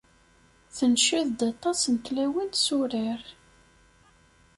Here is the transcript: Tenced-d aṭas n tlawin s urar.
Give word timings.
Tenced-d 0.75 1.39
aṭas 1.51 1.79
n 1.93 1.95
tlawin 2.05 2.51
s 2.65 2.67
urar. 2.79 3.21